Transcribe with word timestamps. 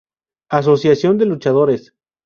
Asociación 0.49 1.19
de 1.19 1.27
luchadores“. 1.27 1.93